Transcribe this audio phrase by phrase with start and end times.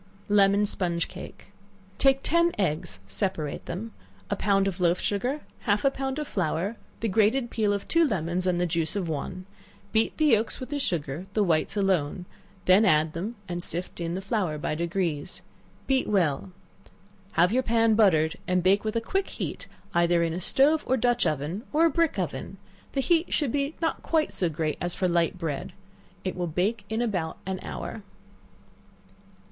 [0.29, 1.49] Lemon Sponge Cake.
[1.99, 3.93] Take ten eggs, separate them,
[4.31, 8.03] a pound of loaf sugar, half a pound of flour, the grated peel of two
[8.07, 9.45] lemons and the juice of one;
[9.91, 12.25] beat the yelks with the sugar, the whites alone,
[12.65, 15.43] when add them and sift in the flour by degrees;
[15.85, 16.51] beat well,
[17.33, 20.97] have your pan buttered, and bake with a quick heat either in a stove or
[20.97, 22.57] dutch oven, or a brick oven,
[22.93, 25.73] the heat should not be quite so great as for light bread
[26.23, 28.01] it will bake in about an hour.